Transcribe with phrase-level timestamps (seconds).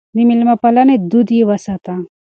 [0.15, 1.95] د مېلمه پالنې دود يې وساته.